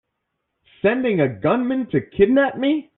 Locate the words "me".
2.57-2.89